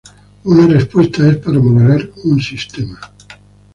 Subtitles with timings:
[0.45, 2.99] Una respuesta es para modelar un sistema.